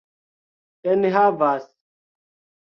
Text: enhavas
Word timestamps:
enhavas 0.91 1.63